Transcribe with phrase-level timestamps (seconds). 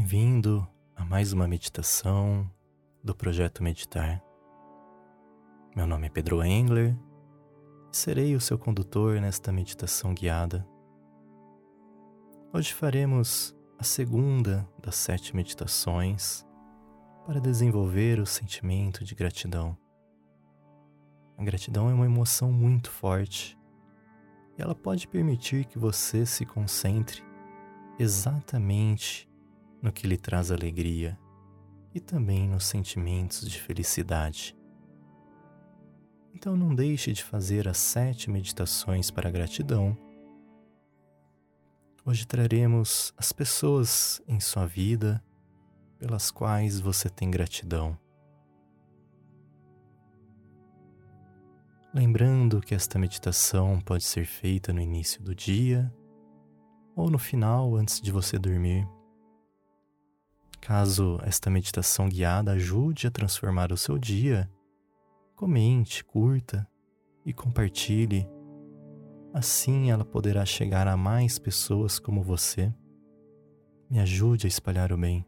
[0.00, 2.50] Bem-vindo a mais uma meditação
[3.04, 4.24] do Projeto Meditar.
[5.76, 6.96] Meu nome é Pedro Engler
[7.92, 10.66] e serei o seu condutor nesta meditação guiada.
[12.50, 16.46] Hoje faremos a segunda das sete meditações
[17.26, 19.76] para desenvolver o sentimento de gratidão.
[21.36, 23.56] A gratidão é uma emoção muito forte
[24.56, 27.22] e ela pode permitir que você se concentre
[27.98, 29.29] exatamente
[29.82, 31.18] no que lhe traz alegria
[31.94, 34.56] e também nos sentimentos de felicidade.
[36.34, 39.96] Então não deixe de fazer as sete meditações para gratidão.
[42.04, 45.22] Hoje traremos as pessoas em sua vida
[45.98, 47.98] pelas quais você tem gratidão.
[51.92, 55.92] Lembrando que esta meditação pode ser feita no início do dia
[56.94, 58.88] ou no final antes de você dormir.
[60.60, 64.50] Caso esta meditação guiada ajude a transformar o seu dia,
[65.34, 66.68] comente, curta
[67.24, 68.28] e compartilhe.
[69.32, 72.72] Assim ela poderá chegar a mais pessoas como você.
[73.88, 75.24] Me ajude a espalhar o bem.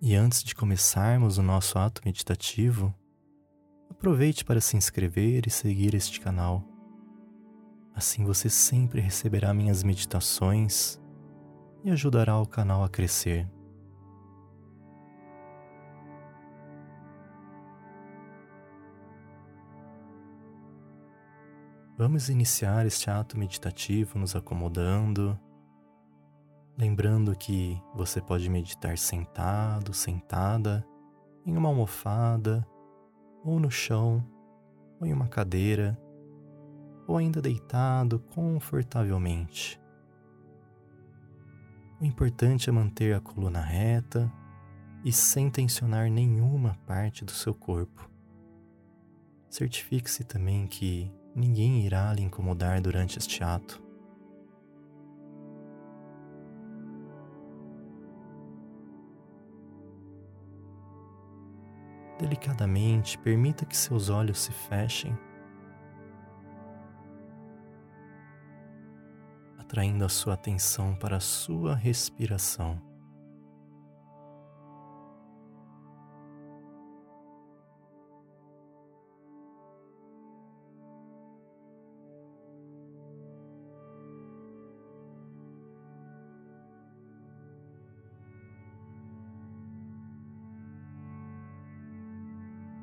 [0.00, 2.94] E antes de começarmos o nosso ato meditativo,
[3.90, 6.64] aproveite para se inscrever e seguir este canal.
[7.94, 10.99] Assim você sempre receberá minhas meditações
[11.84, 13.48] e ajudará o canal a crescer.
[21.96, 25.38] Vamos iniciar este ato meditativo nos acomodando,
[26.78, 30.82] lembrando que você pode meditar sentado, sentada,
[31.44, 32.66] em uma almofada,
[33.44, 34.26] ou no chão,
[34.98, 35.98] ou em uma cadeira,
[37.06, 39.79] ou ainda deitado confortavelmente.
[42.00, 44.32] O importante é manter a coluna reta
[45.04, 48.10] e sem tensionar nenhuma parte do seu corpo.
[49.50, 53.82] Certifique-se também que ninguém irá lhe incomodar durante este ato.
[62.18, 65.14] Delicadamente, permita que seus olhos se fechem
[69.70, 72.82] atraindo a sua atenção para a sua respiração.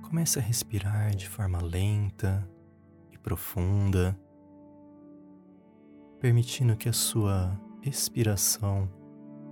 [0.03, 2.49] Comece a respirar de forma lenta
[3.11, 4.17] e profunda
[6.19, 8.89] permitindo que a sua expiração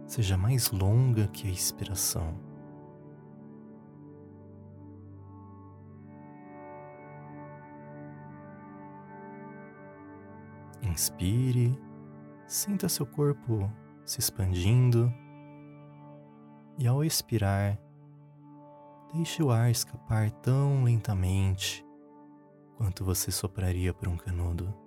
[0.06, 2.40] seja mais longa que a expiração.
[10.82, 11.78] Inspire,
[12.48, 13.70] sinta seu corpo
[14.06, 15.12] se expandindo
[16.78, 17.80] e ao expirar,
[19.14, 21.86] deixe o ar escapar tão lentamente
[22.78, 24.85] quanto você sopraria por um canudo.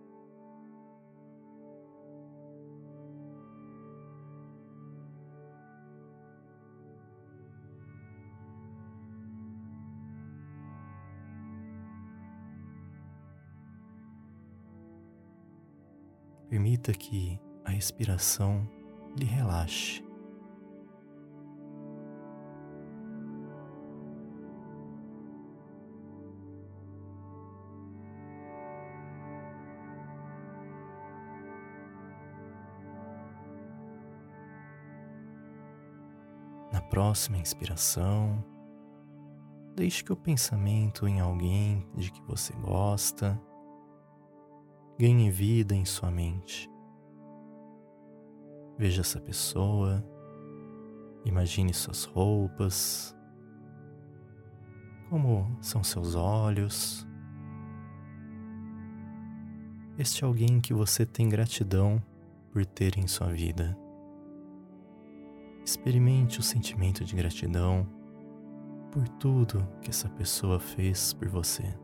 [16.58, 18.68] Permita que a respiração
[19.16, 20.04] lhe relaxe.
[36.72, 38.44] Na próxima inspiração,
[39.76, 43.40] deixe que o pensamento em alguém de que você gosta
[44.98, 46.68] ganhe vida em sua mente.
[48.76, 50.04] Veja essa pessoa,
[51.24, 53.16] imagine suas roupas,
[55.08, 57.06] como são seus olhos.
[59.96, 62.02] Este é alguém que você tem gratidão
[62.52, 63.78] por ter em sua vida.
[65.64, 67.86] Experimente o sentimento de gratidão
[68.90, 71.74] por tudo que essa pessoa fez por você.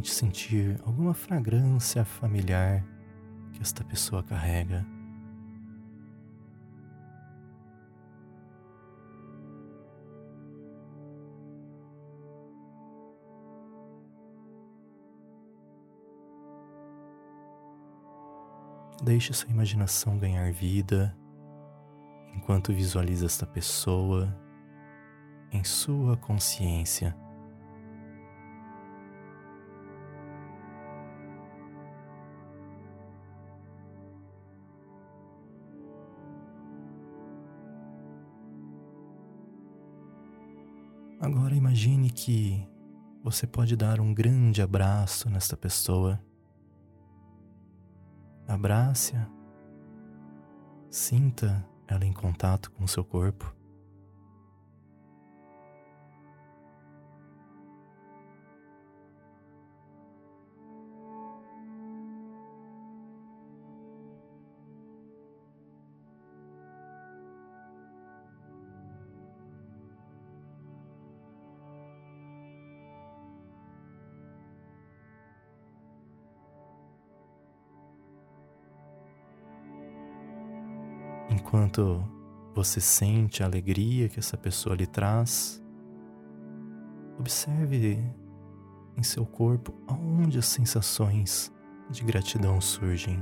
[0.00, 2.82] Tente sentir alguma fragrância familiar
[3.52, 4.82] que esta pessoa carrega.
[19.02, 21.14] Deixe sua imaginação ganhar vida
[22.34, 24.34] enquanto visualiza esta pessoa
[25.52, 27.14] em sua consciência.
[41.20, 42.66] Agora imagine que
[43.22, 46.18] você pode dar um grande abraço nesta pessoa
[48.50, 49.28] Abrace-a.
[50.90, 53.54] Sinta ela em contato com seu corpo.
[81.50, 82.00] Enquanto
[82.54, 85.60] você sente a alegria que essa pessoa lhe traz,
[87.18, 87.98] observe
[88.96, 91.52] em seu corpo aonde as sensações
[91.90, 93.20] de gratidão surgem.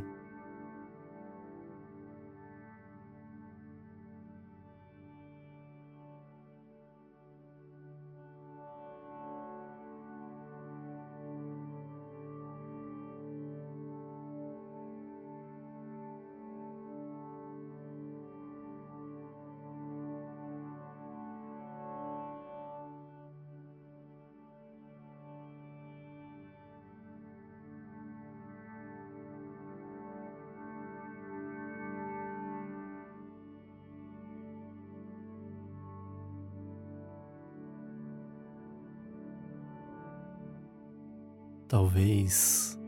[41.69, 42.79] Talvez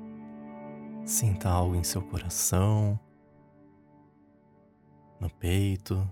[1.05, 2.99] sinta algo em seu coração,
[5.21, 6.09] no peito,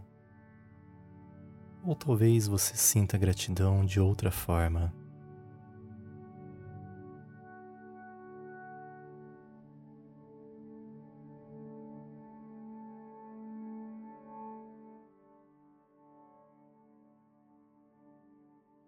[1.82, 4.92] ou talvez você sinta gratidão de outra forma.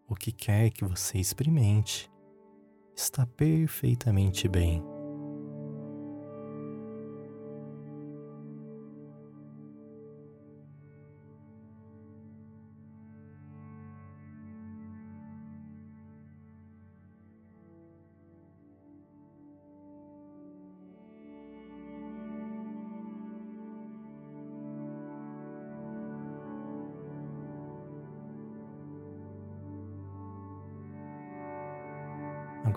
[0.07, 2.11] O que quer que você experimente
[3.01, 4.90] está perfeitamente bem.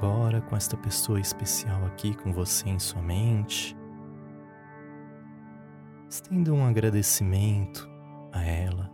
[0.04, 3.74] Agora, com esta pessoa especial aqui com você em sua mente,
[6.10, 7.90] estenda um agradecimento
[8.30, 8.92] a ela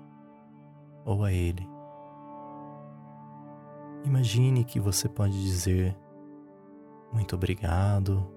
[1.03, 1.67] ou a ele.
[4.05, 5.97] Imagine que você pode dizer
[7.11, 8.31] muito obrigado,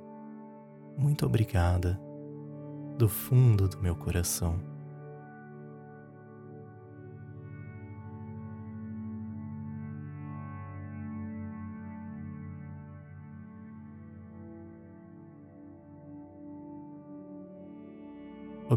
[0.96, 2.00] muito obrigada
[2.96, 4.58] do fundo do meu coração.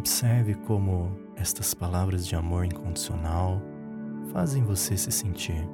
[0.05, 3.59] Observe como estas palavras de amor incondicional
[4.31, 5.67] fazem você se sentir.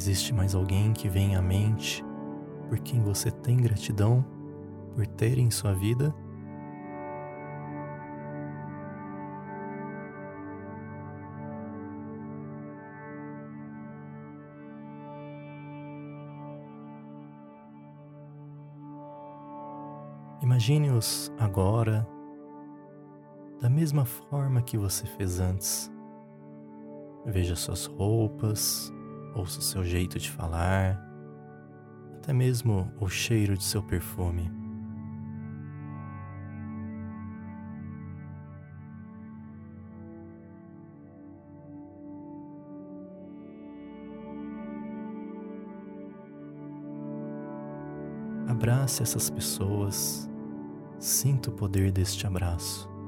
[0.00, 2.02] Existe mais alguém que vem à mente
[2.70, 4.24] por quem você tem gratidão
[4.94, 6.14] por ter em sua vida?
[20.42, 22.08] Imagine-os agora
[23.60, 25.92] da mesma forma que você fez antes.
[27.26, 28.90] Veja suas roupas,
[29.34, 31.00] ouça o seu jeito de falar,
[32.16, 34.50] até mesmo o cheiro de seu perfume.
[48.46, 50.28] Abrace essas pessoas,
[50.98, 52.99] sinta o poder deste abraço.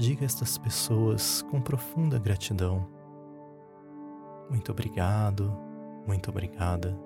[0.00, 2.88] Diga a estas pessoas com profunda gratidão.
[4.48, 5.54] Muito obrigado,
[6.06, 6.98] muito obrigada.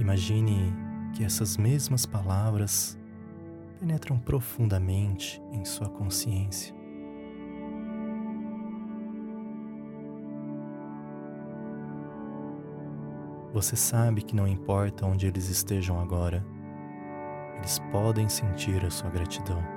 [0.00, 0.74] Imagine
[1.14, 2.98] que essas mesmas palavras
[3.78, 6.74] penetram profundamente em sua consciência.
[13.54, 16.44] Você sabe que não importa onde eles estejam agora,
[17.56, 19.73] eles podem sentir a sua gratidão.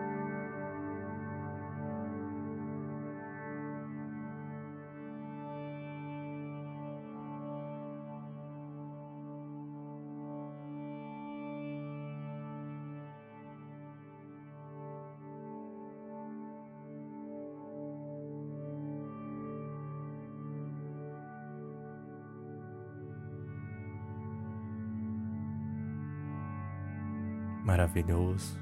[27.68, 28.58] Maravilhoso.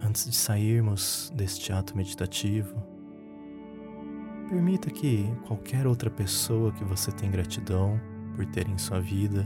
[0.00, 2.80] Antes de sairmos deste ato meditativo,
[4.48, 8.00] permita que qualquer outra pessoa que você tem gratidão
[8.36, 9.44] por ter em sua vida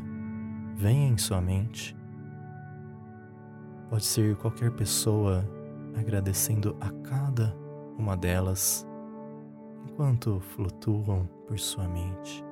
[0.77, 1.97] venha em sua mente.
[3.89, 5.43] Pode ser qualquer pessoa
[5.97, 7.57] agradecendo a cada
[7.97, 8.87] uma delas
[9.87, 12.48] enquanto flutuam por sua mente.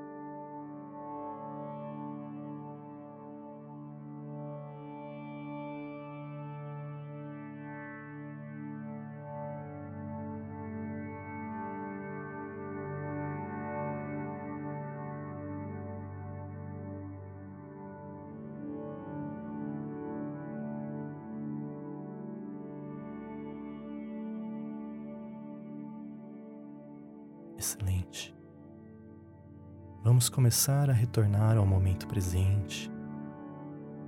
[27.59, 28.35] Excelente.
[30.03, 32.91] Vamos começar a retornar ao momento presente,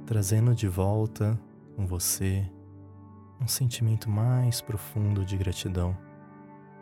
[0.06, 1.38] trazendo de volta
[1.74, 2.48] com você
[3.40, 5.96] um sentimento mais profundo de gratidão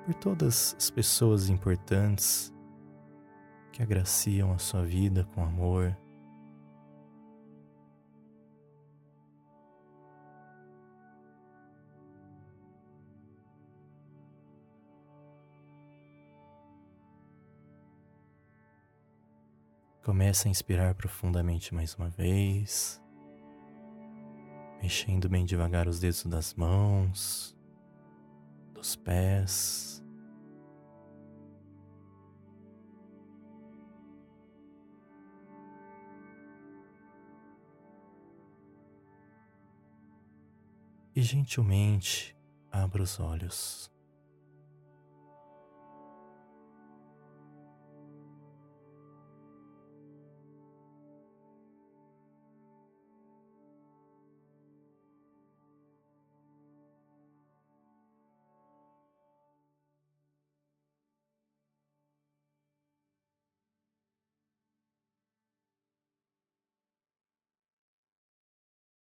[0.04, 2.52] por todas as pessoas importantes
[3.72, 5.96] que agraciam a sua vida com amor,
[20.06, 23.02] Comece a inspirar profundamente mais uma vez,
[24.80, 27.58] mexendo bem devagar os dedos das mãos,
[28.72, 30.00] dos pés.
[41.16, 42.36] E gentilmente
[42.70, 43.95] abra os olhos.